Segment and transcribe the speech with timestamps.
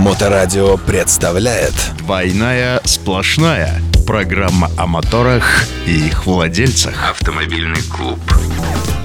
[0.00, 1.74] Моторадио представляет.
[1.98, 7.10] «Двойная сплошная» Программа о моторах и их владельцах.
[7.10, 8.18] Автомобильный клуб.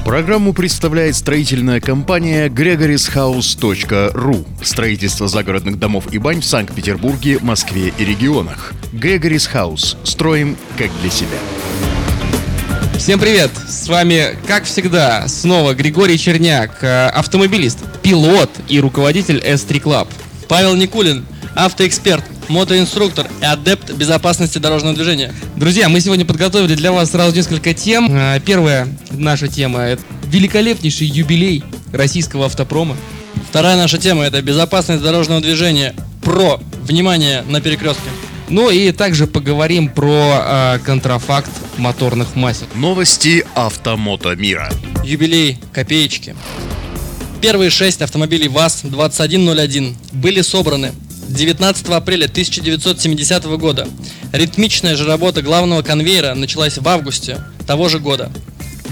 [0.05, 8.71] Программу представляет строительная компания gregorishouse.ru Строительство загородных домов и бань в Санкт-Петербурге, Москве и регионах.
[8.93, 9.97] Gregory's House.
[10.05, 11.37] Строим как для себя.
[12.97, 13.51] Всем привет!
[13.67, 20.07] С вами, как всегда, снова Григорий Черняк, э, автомобилист, пилот и руководитель S3 Club.
[20.47, 25.33] Павел Никулин, автоэксперт, мотоинструктор и адепт безопасности дорожного движения.
[25.55, 28.15] Друзья, мы сегодня подготовили для вас сразу несколько тем.
[28.15, 32.95] Э, Первая наша тема– это великолепнейший юбилей российского автопрома.
[33.49, 35.95] Вторая наша тема– это безопасность дорожного движения.
[36.21, 38.09] Про, внимание, на перекрестке.
[38.49, 42.67] Ну и также поговорим про э, контрафакт моторных масел.
[42.75, 44.71] Новости автомото мира
[45.03, 46.35] Юбилей, копеечки.
[47.41, 50.93] Первые шесть автомобилей ВАЗ-2101 были собраны
[51.29, 53.87] 19 апреля 1970 года.
[54.31, 58.31] Ритмичная же работа главного конвейера началась в августе того же года.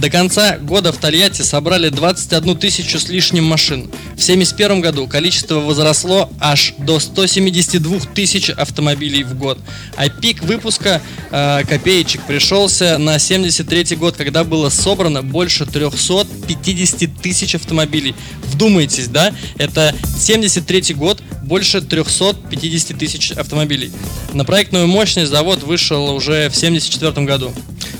[0.03, 3.83] До конца года в Тольятти собрали 21 тысячу с лишним машин.
[3.83, 9.59] В 1971 году количество возросло аж до 172 тысяч автомобилей в год.
[9.95, 17.55] А пик выпуска э, копеечек пришелся на 73 год, когда было собрано больше 350 тысяч
[17.55, 18.13] автомобилей.
[18.51, 19.33] Вдумайтесь, да?
[19.57, 23.89] Это 73 год, больше 350 тысяч автомобилей.
[24.33, 27.53] На проектную мощность завод вышел уже в 74 году.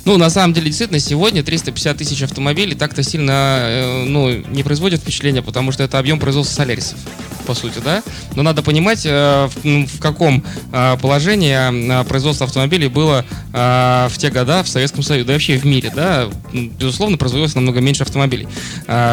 [0.05, 5.01] Ну, на самом деле, действительно, сегодня 350 тысяч автомобилей так-то сильно э, ну, не производят
[5.01, 6.97] впечатления, потому что это объем производства солярисов,
[7.43, 8.03] по сути, да?
[8.35, 14.11] Но надо понимать, э, в, ну, в каком э, положении э, производство автомобилей было в
[14.17, 16.27] те года в Советском Союзе, да вообще в мире, да?
[16.51, 18.47] Безусловно, производилось намного меньше автомобилей.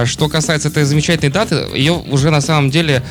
[0.06, 3.02] Что касается этой замечательной даты, ее уже на самом деле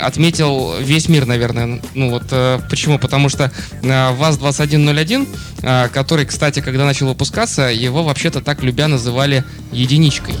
[0.00, 1.82] отметил весь мир, наверное.
[1.94, 2.32] Ну вот
[2.70, 2.98] почему?
[2.98, 5.28] Потому что э, ВАЗ-2101,
[5.62, 10.34] э, который, кстати, когда начал выпускаться, его вообще-то так любя называли единичкой.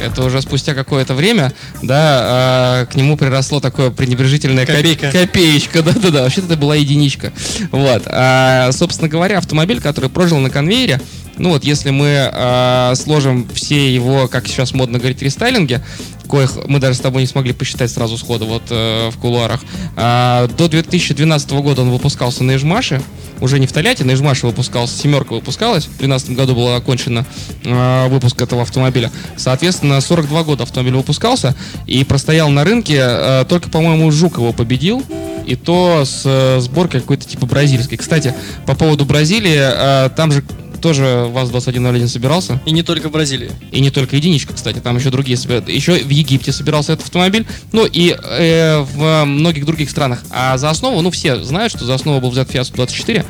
[0.00, 1.52] Это уже спустя какое-то время,
[1.82, 5.10] да, э, к нему приросло такое пренебрежительное коп- Копейка.
[5.10, 7.32] копеечка, да-да-да, вообще-то это была единичка.
[7.70, 11.00] Вот, А, собственно говоря, автомобиль, который прожил на конвейере,
[11.38, 15.82] ну вот, если мы э, сложим все его, как сейчас модно говорить, рестайлинги,
[16.26, 19.60] коих мы даже с тобой не смогли посчитать сразу сходу вот э, в кулуарах,
[19.96, 23.02] а, до 2012 года он выпускался на Ижмаше,
[23.40, 27.24] уже не в Тольятти, на Ижмаше выпускался, семерка выпускалась, в 2012 году был окончен
[27.64, 29.10] э, выпуск этого автомобиля.
[29.36, 31.54] Соответственно, 42 года автомобиль выпускался
[31.86, 35.02] и простоял на рынке, э, только, по-моему, Жук его победил,
[35.46, 37.96] и то с э, сборкой какой-то типа бразильской.
[37.96, 38.34] Кстати,
[38.66, 40.42] по поводу Бразилии, э, там же
[40.80, 42.60] тоже ВАЗ-2101 собирался.
[42.66, 43.50] И не только в Бразилии.
[43.72, 45.68] И не только единичка, кстати, там еще другие собирают.
[45.68, 50.22] Еще в Египте собирался этот автомобиль, ну и э, в многих других странах.
[50.30, 53.24] А за основу, ну все знают, что за основу был взят Fiat 124.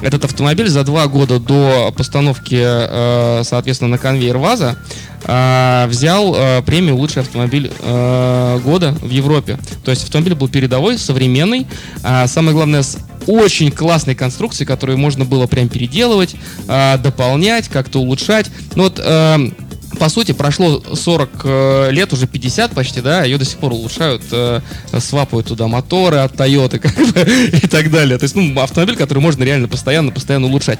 [0.00, 4.78] Этот автомобиль за два года до постановки, э, соответственно, на конвейер ВАЗа
[5.24, 9.58] э, взял э, премию «Лучший автомобиль э, года» в Европе.
[9.84, 11.66] То есть автомобиль был передовой, современный,
[12.04, 16.34] а самое главное, с очень классной конструкцией, которую можно было прям переделывать,
[16.66, 18.50] э, дополнять, как-то улучшать.
[18.74, 18.98] Ну вот...
[18.98, 19.50] э,
[19.98, 24.22] по сути, прошло 40 э, лет, уже 50 почти, да, ее до сих пор улучшают,
[24.30, 24.60] э,
[24.98, 27.20] свапают туда моторы от Toyota как бы,
[27.62, 28.18] и так далее.
[28.18, 30.78] То есть, ну, автомобиль, который можно реально постоянно, постоянно улучшать.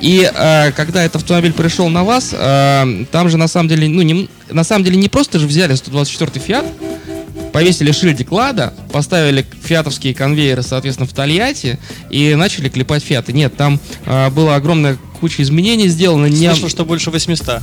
[0.00, 4.02] И э, когда этот автомобиль пришел на вас, э, там же на самом деле, ну,
[4.02, 6.89] не, на самом деле не просто же взяли 124 Fiat,
[7.52, 11.78] повесили шильдик Лада, поставили фиатовские конвейеры, соответственно, в Тольятти
[12.10, 13.32] и начали клепать фиаты.
[13.32, 16.26] Нет, там э, была огромная куча изменений сделано.
[16.26, 16.48] Не...
[16.50, 17.60] Слышал, что больше 800.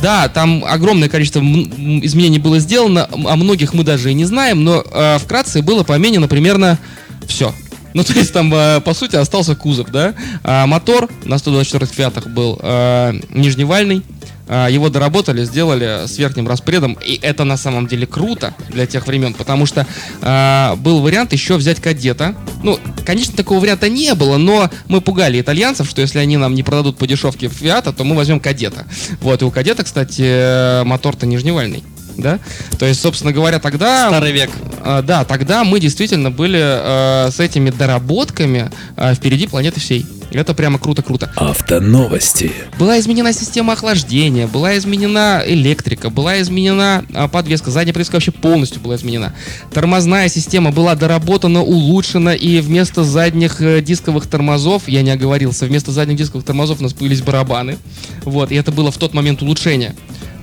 [0.00, 4.84] Да, там огромное количество изменений было сделано, о многих мы даже и не знаем, но
[4.84, 6.78] э, вкратце было поменено примерно
[7.26, 7.54] все.
[7.94, 10.14] Ну, то есть там, э, по сути, остался кузов, да?
[10.44, 14.02] А мотор на 124 фиатах был э, нижневальный,
[14.48, 19.06] а, его доработали, сделали с верхним распредом, и это на самом деле круто для тех
[19.06, 19.86] времен, потому что
[20.20, 22.34] а, был вариант еще взять кадета.
[22.62, 26.62] Ну, конечно, такого варианта не было, но мы пугали итальянцев, что если они нам не
[26.62, 28.84] продадут по дешевке Фиата, то мы возьмем кадета.
[29.20, 31.82] Вот, и у кадета, кстати, мотор-то нижневальный.
[32.22, 32.38] Да?
[32.78, 34.08] То есть, собственно говоря, тогда...
[34.08, 34.50] Старый век.
[34.80, 40.06] А, да, тогда мы действительно были э, с этими доработками э, впереди планеты всей.
[40.34, 41.30] Это прямо круто-круто.
[41.36, 48.30] Автоновости Была изменена система охлаждения, была изменена электрика, была изменена а, подвеска, задняя подвеска вообще
[48.32, 49.34] полностью была изменена.
[49.72, 55.92] Тормозная система была доработана, улучшена, и вместо задних э, дисковых тормозов, я не оговорился, вместо
[55.92, 57.76] задних дисковых тормозов у нас появились барабаны.
[58.22, 59.94] Вот, и это было в тот момент улучшение.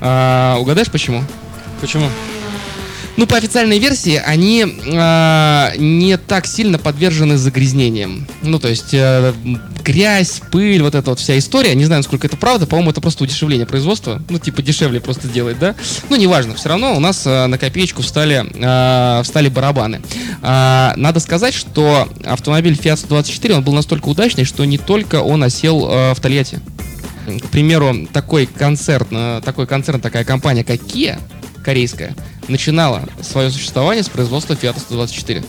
[0.01, 1.23] А, угадаешь почему?
[1.81, 2.09] Почему?
[3.19, 8.25] Ну, по официальной версии, они э, не так сильно подвержены загрязнениям.
[8.43, 9.33] Ну, то есть э,
[9.83, 11.75] грязь, пыль, вот эта вот вся история.
[11.75, 12.65] Не знаю, насколько это правда.
[12.65, 14.21] По-моему, это просто удешевление производства.
[14.29, 15.75] Ну, типа дешевле просто делать, да?
[16.09, 16.55] Ну, неважно.
[16.55, 19.99] Все равно у нас э, на копеечку встали, э, встали барабаны.
[20.41, 25.43] Э, надо сказать, что автомобиль Fiat 124, он был настолько удачный, что не только он
[25.43, 26.61] осел э, в Тольятти.
[27.27, 31.19] К примеру, такой концерт, э, такой концерн, такая компания, как Kia,
[31.69, 32.15] корейская,
[32.47, 35.43] начинала свое существование с производства Fiat 124.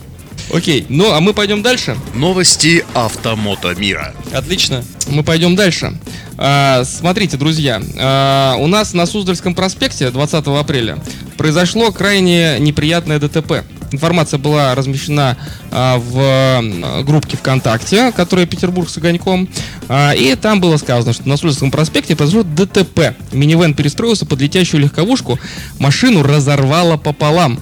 [0.52, 1.96] Окей, ну а мы пойдем дальше.
[2.12, 4.14] Новости автомото мира.
[4.30, 4.84] Отлично.
[5.06, 5.94] Мы пойдем дальше.
[6.36, 10.98] А, смотрите, друзья, а, у нас на Суздальском проспекте 20 апреля
[11.38, 13.64] произошло крайне неприятное ДТП.
[13.92, 15.36] Информация была размещена
[15.70, 19.48] а, в группке ВКонтакте, которая Петербург с огоньком.
[19.88, 23.14] А, и там было сказано, что на Суздальском проспекте произошло ДТП.
[23.32, 25.38] Минивэн перестроился под летящую легковушку,
[25.78, 27.58] машину разорвало пополам.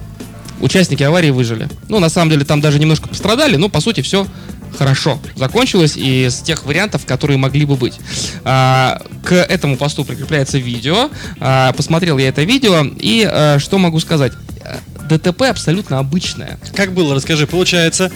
[0.60, 1.68] Участники аварии выжили.
[1.88, 4.26] Ну, на самом деле, там даже немножко пострадали, но по сути все
[4.76, 7.94] хорошо закончилось и с тех вариантов, которые могли бы быть.
[8.44, 11.10] А, к этому посту прикрепляется видео.
[11.40, 14.32] А, посмотрел я это видео и а, что могу сказать?
[15.08, 16.58] ДТП абсолютно обычное.
[16.74, 17.46] Как было, расскажи.
[17.46, 18.10] Получается,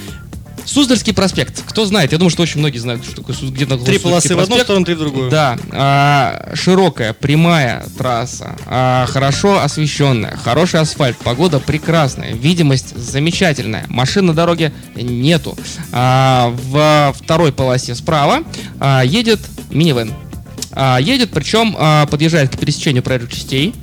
[0.64, 1.62] Суздальский проспект.
[1.66, 2.12] Кто знает?
[2.12, 4.64] Я думаю, что очень многие знают, что такое где находится три полосы в одну проспект.
[4.64, 5.30] сторону, три в другую.
[5.30, 14.26] Да, а, широкая, прямая трасса, а, хорошо освещенная, хороший асфальт, погода прекрасная, видимость замечательная, машин
[14.26, 15.56] на дороге нету.
[15.90, 18.44] А, в второй полосе справа
[18.78, 19.40] а, едет
[19.70, 20.12] минивэн.
[20.74, 23.74] А, едет, причем а, подъезжает к пересечению проезжих частей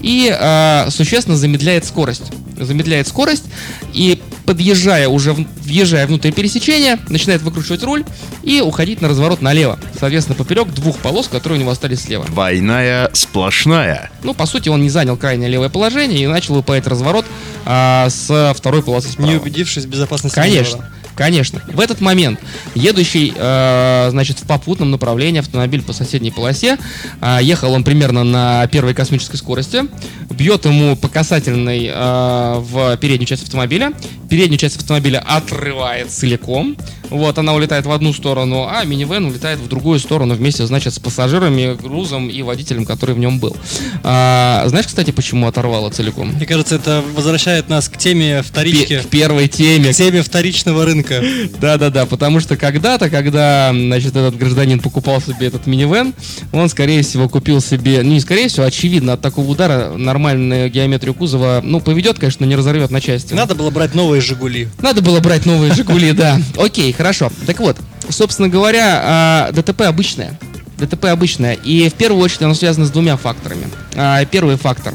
[0.00, 2.30] и а, существенно замедляет скорость.
[2.56, 3.44] Замедляет скорость
[3.92, 8.04] и подъезжая уже, въезжая внутрь пересечения, начинает выкручивать руль
[8.42, 9.78] и уходить на разворот налево.
[9.98, 12.24] Соответственно, поперек двух полос, которые у него остались слева.
[12.26, 14.10] Двойная сплошная.
[14.22, 17.26] Ну, по сути, он не занял крайнее левое положение и начал выполнять разворот
[17.64, 19.28] а, с второй полосы справа.
[19.28, 20.96] Не убедившись в безопасности Конечно, маневра.
[21.16, 21.62] Конечно.
[21.66, 22.38] В этот момент
[22.74, 26.78] едущий, э, значит, в попутном направлении автомобиль по соседней полосе,
[27.20, 29.82] а, ехал он примерно на первой космической скорости,
[30.30, 33.92] бьет ему по касательной э, в переднюю часть автомобиля,
[34.28, 36.76] переднюю часть автомобиля отрывает целиком,
[37.10, 40.98] вот, она улетает в одну сторону, а минивэн улетает в другую сторону вместе, значит, с
[40.98, 43.56] пассажирами, грузом и водителем, который в нем был.
[44.02, 46.28] А, знаешь, кстати, почему оторвало целиком?
[46.28, 49.00] Мне кажется, это возвращает нас к теме вторички.
[49.00, 51.22] К первой теме, К теме вторичного рынка.
[51.60, 56.14] Да-да-да, потому что когда-то, когда, значит, этот гражданин покупал себе этот минивэн,
[56.52, 61.14] он, скорее всего, купил себе, ну, не скорее всего, очевидно, от такого удара нормальную геометрию
[61.14, 63.34] кузова, ну, поведет, конечно, но не разорвет на части.
[63.34, 64.68] Надо было брать новые «Жигули».
[64.80, 66.40] Надо было брать новые «Жигули», да.
[66.56, 67.30] Окей, хорошо.
[67.46, 67.76] Так вот,
[68.08, 70.38] собственно говоря, а, ДТП обычное.
[70.78, 71.54] ДТП обычное.
[71.54, 73.66] И в первую очередь оно связано с двумя факторами.
[73.94, 74.94] А, Первый фактор.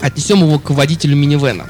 [0.00, 1.66] Отнесем его к водителю минивэна.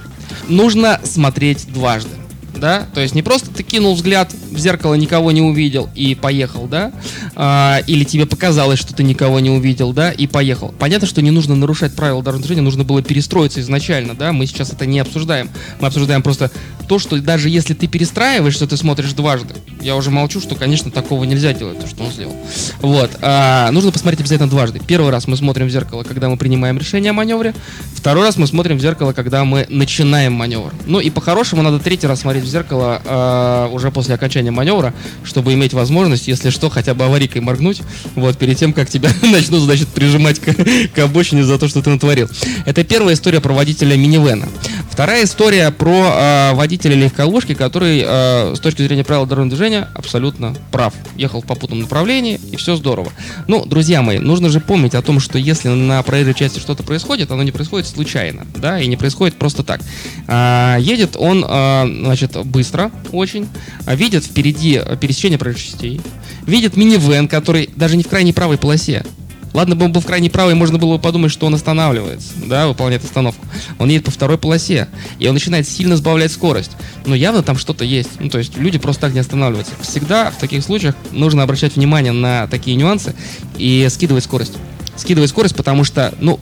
[0.49, 2.11] Нужно смотреть дважды.
[2.55, 6.67] Да, то есть не просто ты кинул взгляд в зеркало, никого не увидел и поехал,
[6.67, 6.93] да,
[7.35, 10.75] А, или тебе показалось, что ты никого не увидел, да, и поехал.
[10.79, 14.73] Понятно, что не нужно нарушать правила дорожного движения, нужно было перестроиться изначально, да, мы сейчас
[14.73, 15.51] это не обсуждаем.
[15.81, 16.51] Мы обсуждаем просто
[16.89, 20.91] то, что даже если ты перестраиваешь, что ты смотришь дважды, я уже молчу, что, конечно,
[20.91, 22.37] такого нельзя делать, то, что он сделал.
[22.81, 23.11] Вот.
[23.23, 24.81] А, нужно посмотреть обязательно дважды.
[24.87, 27.55] Первый раз мы смотрим в зеркало, когда мы принимаем решение о маневре.
[27.95, 30.73] Второй раз мы смотрим в зеркало, когда мы начинаем маневр.
[30.87, 34.93] Ну и по-хорошему надо третий раз смотреть в зеркало а, уже после окончания маневра,
[35.25, 37.82] чтобы иметь возможность, если что, хотя бы аварийкой моргнуть,
[38.15, 40.55] вот, перед тем, как тебя начнут, значит, прижимать к,
[40.94, 42.29] к обочине за то, что ты натворил.
[42.67, 44.49] Это первая история про водителя минивэна.
[44.93, 50.55] Вторая история про а, водителя легковушки, который а, с точки зрения правил дорожного движения абсолютно
[50.70, 50.93] прав.
[51.17, 53.11] Ехал в попутном направлении, и все здорово.
[53.49, 57.31] Ну, друзья мои, нужно же помнить о том, что если на проезжей части что-то происходит,
[57.31, 59.81] оно не происходит случайно, да, и не происходит просто так.
[60.29, 63.49] А, едет он, а, значит, быстро очень,
[63.87, 66.03] видит впереди пересечение проезжих частей,
[66.46, 69.06] видит минивэн, который даже не в крайней правой полосе,
[69.53, 72.69] Ладно бы он был в крайней правой, можно было бы подумать, что он останавливается, да,
[72.69, 73.44] выполняет остановку.
[73.79, 76.73] Он едет по второй полосе, и он начинает сильно сбавлять скорость.
[77.05, 78.11] Но явно там что-то есть.
[78.19, 79.75] Ну, то есть люди просто так не останавливаются.
[79.82, 83.15] Всегда в таких случаях нужно обращать внимание на такие нюансы
[83.59, 84.55] и скидывать скорость.
[84.97, 86.41] Скидывать скорость, потому что, ну,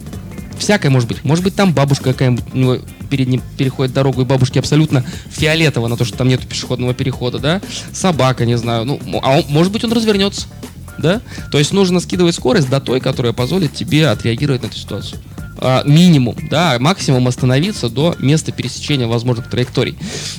[0.59, 1.25] всякое может быть.
[1.25, 5.88] Может быть, там бабушка какая-нибудь у него перед ним переходит дорогу, и бабушке абсолютно фиолетово
[5.88, 7.61] на то, что там нет пешеходного перехода, да?
[7.93, 8.85] Собака, не знаю.
[8.85, 10.47] Ну, а он- может быть, он развернется
[10.99, 11.20] да?
[11.50, 15.20] То есть нужно скидывать скорость до той, которая позволит тебе отреагировать на эту ситуацию.
[15.61, 19.97] а, минимум, да, максимум остановиться до места пересечения возможных траекторий.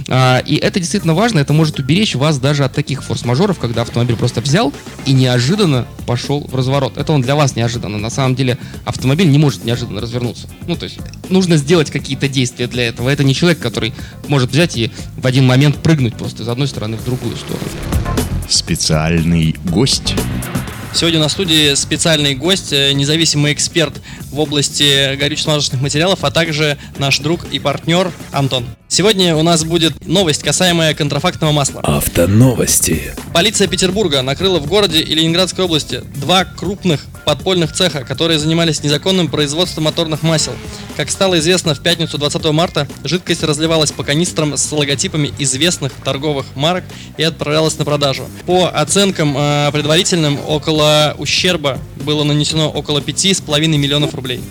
[0.10, 4.16] А, и это действительно важно, это может уберечь вас даже от таких форс-мажоров, когда автомобиль
[4.16, 4.74] просто взял
[5.06, 6.98] и неожиданно пошел в разворот.
[6.98, 7.98] Это он для вас неожиданно.
[7.98, 10.48] На самом деле автомобиль не может неожиданно развернуться.
[10.68, 10.98] Ну, то есть
[11.30, 13.10] нужно сделать какие-то действия для этого.
[13.10, 13.94] Это не человек, который
[14.28, 18.21] может взять и в один момент прыгнуть просто из одной стороны в другую сторону.
[18.52, 20.14] Специальный гость.
[20.94, 23.94] Сегодня на студии специальный гость, э, независимый эксперт
[24.30, 28.66] в области горюче-смазочных материалов, а также наш друг и партнер Антон.
[28.90, 31.80] Сегодня у нас будет новость, касаемая контрафактного масла.
[31.82, 33.16] Автоновости.
[33.34, 39.28] Полиция Петербурга накрыла в городе и Ленинградской области два крупных подпольных цеха, которые занимались незаконным
[39.28, 40.54] производством моторных масел.
[40.98, 46.46] Как стало известно, в пятницу 20 марта жидкость разливалась по канистрам с логотипами известных торговых
[46.56, 46.84] марок
[47.18, 48.24] и отправлялась на продажу.
[48.46, 54.42] По оценкам э, предварительным, около ущерба было нанесено около 5,5 миллионов рублей.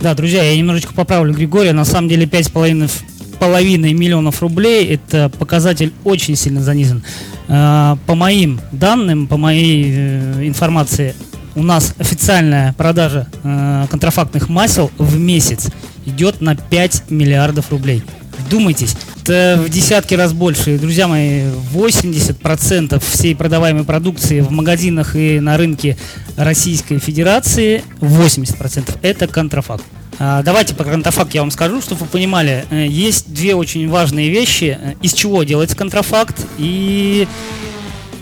[0.00, 1.72] Да, друзья, я немножечко поправлю Григория.
[1.72, 2.90] На самом деле 5,5
[3.38, 4.86] половиной миллионов рублей.
[4.86, 7.02] Это показатель очень сильно занизен.
[7.48, 11.14] Э, По моим данным, по моей э, информации,
[11.54, 15.68] у нас официальная продажа э, контрафактных масел в месяц
[16.06, 18.02] идет на 5 миллиардов рублей.
[18.38, 20.78] Вдумайтесь, это в десятки раз больше.
[20.78, 25.96] Друзья мои, 80% всей продаваемой продукции в магазинах и на рынке
[26.36, 29.84] Российской Федерации, 80% это контрафакт.
[30.18, 32.64] А, Давайте по контрафакт я вам скажу, чтобы вы понимали.
[32.70, 36.36] Э, Есть две очень важные вещи, э, из чего делается контрафакт.
[36.58, 37.26] И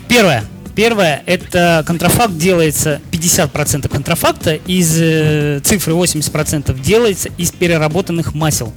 [0.08, 0.44] первое.
[0.74, 8.72] Первое, это контрафакт делается, 50% контрафакта из э, цифры 80% делается из переработанных масел.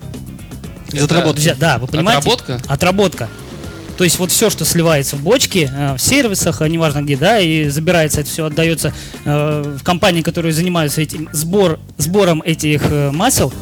[0.91, 1.35] Из отработки.
[1.35, 2.29] Друзья, да, вы понимаете?
[2.29, 2.61] Отработка?
[2.67, 3.29] Отработка.
[3.97, 7.39] То есть вот все, что сливается в бочки, э, в сервисах, а неважно где, да,
[7.39, 13.11] и забирается это все, отдается э, в компании, которые занимаются этим сбор, сбором этих э,
[13.11, 13.53] масел,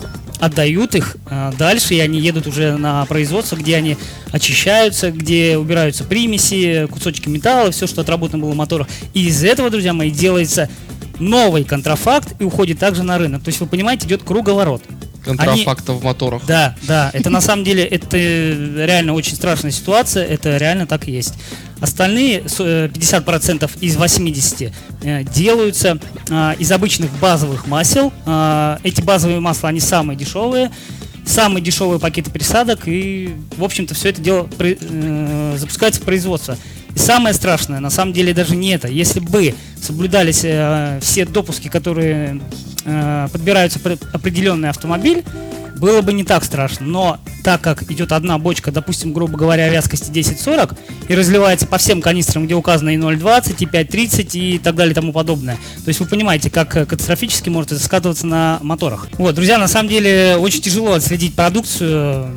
[0.44, 3.98] отдают их э, дальше, и они едут уже на производство, где они
[4.32, 8.88] очищаются, где убираются примеси, кусочки металла, все, что отработано было в моторах.
[9.14, 10.70] И из этого, друзья мои, делается
[11.20, 13.44] новый контрафакт и уходит также на рынок.
[13.44, 14.84] То есть вы понимаете, идет круговорот.
[15.24, 16.46] Контрафакта в моторах.
[16.46, 21.12] Да, да, это на самом деле, это реально очень страшная ситуация, это реально так и
[21.12, 21.36] есть.
[21.84, 24.72] Остальные с- э, 50% из 80
[25.02, 26.00] э, делаются
[26.30, 28.14] а, из обычных базовых масел.
[28.84, 30.72] Эти базовые масла, они самые дешевые,
[31.26, 36.58] самые дешевые пакеты присадок, и, в общем-то, все это дело э, запускается в производство.
[36.96, 38.88] И самое страшное, на самом деле, даже не это.
[38.88, 42.40] Если бы соблюдались э, все допуски, которые
[42.86, 45.26] э, подбираются под определенный автомобиль,
[45.84, 46.86] было бы не так страшно.
[46.86, 50.78] Но так как идет одна бочка, допустим, грубо говоря, вязкости 10-40,
[51.10, 54.96] и разливается по всем канистрам, где указано и 0,20, и 5,30 и так далее и
[54.96, 55.56] тому подобное.
[55.84, 59.10] То есть вы понимаете, как э, катастрофически может это скатываться на моторах.
[59.18, 62.34] Вот, друзья, на самом деле очень тяжело отследить продукцию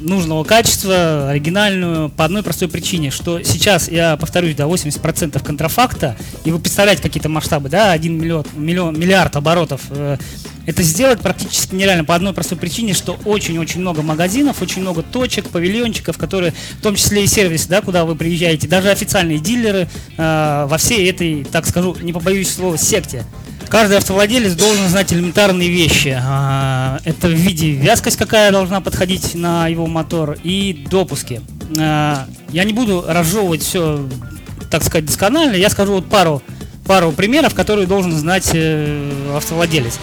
[0.00, 6.50] нужного качества, оригинальную, по одной простой причине, что сейчас, я повторюсь, да, 80% контрафакта, и
[6.50, 10.16] вы представляете какие-то масштабы, да, 1 миллион, миллион, миллиард оборотов, э,
[10.66, 15.48] это сделать практически нереально по одной простой причине, что очень-очень много магазинов, очень много точек,
[15.48, 20.66] павильончиков, которые, в том числе и сервисы, да, куда вы приезжаете, даже официальные дилеры э,
[20.68, 23.24] во всей этой, так скажу, не побоюсь слова, секте.
[23.70, 26.18] Каждый автовладелец должен знать элементарные вещи.
[26.20, 31.40] А, Это в виде вязкость, какая должна подходить на его мотор, и допуски.
[31.78, 34.08] А, Я не буду разжевывать все,
[34.72, 35.54] так сказать, досконально.
[35.54, 36.42] Я скажу вот пару,
[36.84, 40.00] пару примеров, которые должен знать э, автовладелец.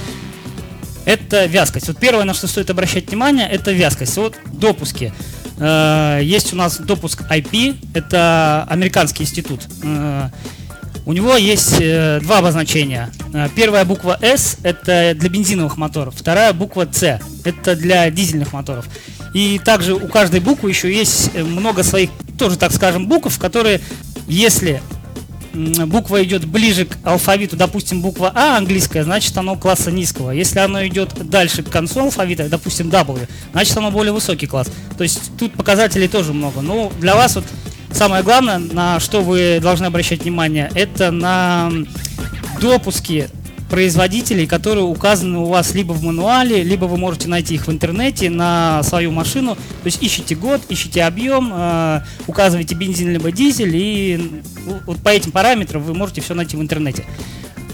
[1.04, 1.90] Это вязкость.
[1.90, 4.16] Вот первое, на что стоит обращать внимание, это вязкость.
[4.16, 5.14] Вот допуски.
[5.60, 9.60] Э, Есть у нас допуск IP, это американский институт.
[11.08, 13.10] У него есть э, два обозначения.
[13.34, 18.86] Э, Первая буква S это для бензиновых моторов, вторая буква C это для дизельных моторов.
[19.34, 23.80] И также у каждой буквы еще есть э, много своих, тоже так скажем, букв, которые,
[24.28, 24.82] если
[25.54, 30.32] буква идет ближе к алфавиту, допустим, буква А английская, значит оно класса низкого.
[30.32, 34.68] Если оно идет дальше к концу алфавита, допустим, W, значит оно более высокий класс.
[34.98, 36.60] То есть тут показателей тоже много.
[36.60, 37.46] Но для вас вот
[37.98, 41.72] самое главное, на что вы должны обращать внимание, это на
[42.62, 43.28] допуски
[43.72, 48.30] производителей, которые указаны у вас либо в мануале, либо вы можете найти их в интернете
[48.30, 49.56] на свою машину.
[49.56, 55.10] То есть ищите год, ищите объем, э, указываете бензин либо дизель, и ну, вот по
[55.10, 57.04] этим параметрам вы можете все найти в интернете.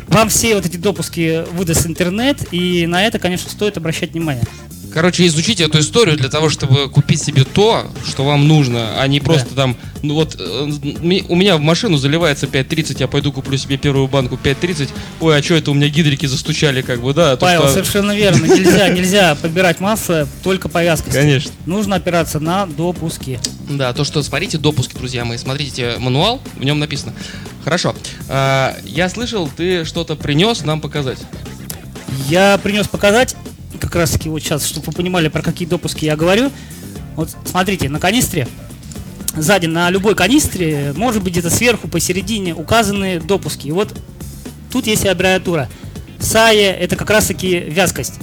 [0.08, 4.46] Вам все вот эти допуски выдаст интернет, и на это, конечно, стоит обращать внимание.
[4.93, 9.19] Короче, изучите эту историю для того, чтобы купить себе то, что вам нужно, а не
[9.19, 13.77] просто там, ну вот, э, у меня в машину заливается 5.30, я пойду куплю себе
[13.77, 17.35] первую банку 5.30, ой, а что это у меня гидрики застучали, как бы, да?
[17.35, 18.45] то, Павел, что- совершенно верно.
[18.45, 21.17] Нельзя, нельзя подбирать масло только по вязкости.
[21.17, 21.51] Конечно.
[21.65, 23.39] Нужно опираться на допуски.
[23.69, 27.13] Да, то, что смотрите допуски, друзья мои, смотрите мануал, в нем написано.
[27.63, 27.95] Хорошо.
[28.29, 31.19] А, я слышал, ты что-то принес нам показать.
[32.29, 33.35] Я принес показать,
[33.84, 36.52] как раз таки вот сейчас, чтобы вы понимали, про какие допуски я говорю.
[37.16, 38.48] Вот смотрите, на канистре,
[39.36, 43.68] сзади на любой канистре, может быть где-то сверху, посередине указаны допуски.
[43.68, 43.94] И вот
[44.72, 45.70] тут есть и аббревиатура.
[46.20, 48.13] САЕ это как раз таки вязкость.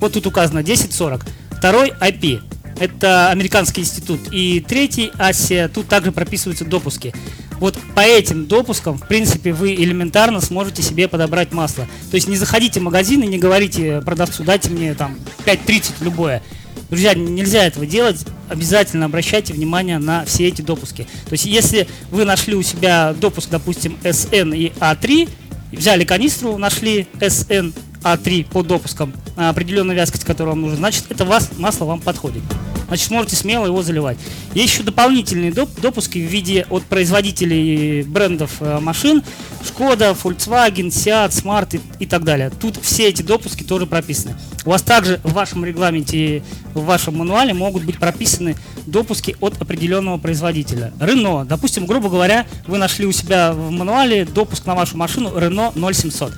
[0.00, 1.24] Вот тут указано 1040.
[1.52, 2.42] Второй IP.
[2.78, 4.20] Это американский институт.
[4.32, 5.68] И третий Асия.
[5.68, 7.14] Тут также прописываются допуски.
[7.60, 11.86] Вот по этим допускам, в принципе, вы элементарно сможете себе подобрать масло.
[12.10, 16.42] То есть не заходите в магазин и не говорите продавцу, дайте мне там 5.30 любое.
[16.90, 18.24] Друзья, нельзя этого делать.
[18.48, 21.06] Обязательно обращайте внимание на все эти допуски.
[21.26, 25.28] То есть если вы нашли у себя допуск, допустим, SN и A3,
[25.72, 31.24] взяли канистру, нашли SN А3 по допускам, а, определенная вязкость, которая вам нужна, значит, это
[31.24, 32.42] вас, масло вам подходит.
[32.88, 34.18] Значит, можете смело его заливать.
[34.54, 39.22] Есть еще дополнительные доп- допуски в виде от производителей брендов э, машин.
[39.66, 42.50] Шкода, Volkswagen, Seat, Smart и, и так далее.
[42.50, 44.36] Тут все эти допуски тоже прописаны.
[44.64, 46.42] У вас также в вашем регламенте,
[46.74, 50.92] в вашем мануале могут быть прописаны допуски от определенного производителя.
[51.00, 55.72] Renault, допустим, грубо говоря, вы нашли у себя в мануале допуск на вашу машину Renault
[55.94, 56.32] 0700.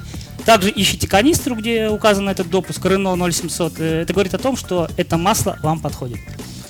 [0.46, 3.74] Также ищите канистру, где указан этот допуск Renault 0700.
[3.78, 6.18] Э, Это говорит о том, что это масло вам подходит.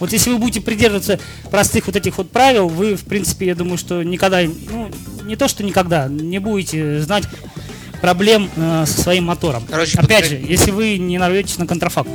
[0.00, 1.18] Вот если вы будете придерживаться
[1.50, 4.90] простых вот этих вот правил, вы, в принципе, я думаю, что никогда, ну,
[5.24, 7.24] не то, что никогда, не будете знать
[8.00, 9.64] проблем э, со своим мотором.
[9.70, 12.08] Короче, Опять подскажи- же, если вы не нарветесь на контрафакт.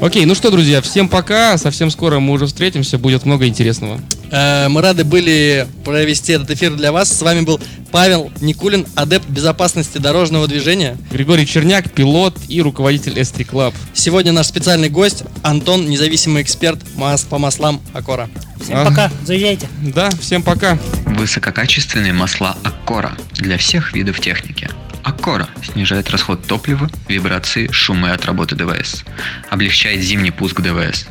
[0.00, 1.56] Окей, ну что, друзья, всем пока.
[1.58, 2.98] Совсем скоро мы уже встретимся.
[2.98, 4.00] Будет много интересного.
[4.32, 7.10] Э, Мы рады были провести этот эфир для вас.
[7.16, 7.60] С вами был
[7.90, 10.96] Павел Никулин, адепт безопасности дорожного движения.
[11.10, 13.74] Григорий Черняк, пилот и руководитель S3 Club.
[13.92, 18.30] Сегодня наш специальный гость Антон, независимый эксперт мас- по маслам Акора.
[18.62, 18.88] Всем Ага.
[18.90, 19.68] пока, заезжайте.
[19.82, 20.78] Да, всем пока.
[21.04, 24.68] Высококачественные масла Аккора для всех видов техники.
[25.04, 29.04] Аккора снижает расход топлива, вибрации, шумы от работы ДВС,
[29.50, 31.06] облегчает зимний пуск ДВС,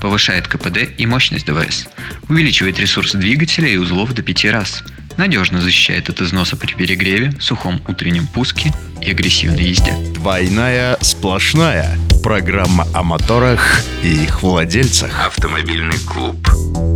[0.00, 1.86] повышает КПД и мощность ДВС,
[2.28, 4.84] увеличивает ресурс двигателя и узлов до 5 раз,
[5.16, 9.92] надежно защищает от износа при перегреве, сухом утреннем пуске и агрессивной езде.
[10.14, 11.98] Двойная сплошная.
[12.22, 15.26] Программа о моторах и их владельцах.
[15.26, 16.93] Автомобильный клуб.